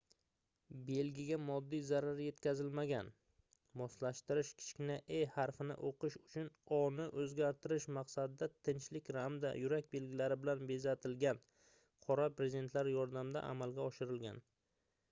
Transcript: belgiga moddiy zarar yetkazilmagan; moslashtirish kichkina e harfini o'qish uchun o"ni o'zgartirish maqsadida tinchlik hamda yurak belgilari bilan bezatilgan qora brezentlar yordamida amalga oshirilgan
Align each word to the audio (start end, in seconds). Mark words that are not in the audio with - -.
belgiga 0.85 1.37
moddiy 1.47 1.81
zarar 1.89 2.21
yetkazilmagan; 2.27 3.11
moslashtirish 3.81 4.49
kichkina 4.61 4.95
e 5.19 5.19
harfini 5.35 5.75
o'qish 5.91 6.17
uchun 6.21 6.49
o"ni 6.79 7.05
o'zgartirish 7.25 7.87
maqsadida 7.99 8.49
tinchlik 8.69 9.13
hamda 9.21 9.53
yurak 9.67 9.93
belgilari 9.95 10.39
bilan 10.47 10.65
bezatilgan 10.75 11.43
qora 12.09 12.29
brezentlar 12.43 12.91
yordamida 12.99 13.47
amalga 13.55 13.87
oshirilgan 13.93 14.43